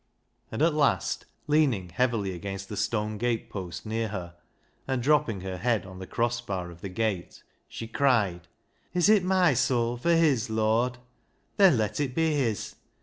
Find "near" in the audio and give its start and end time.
3.85-4.07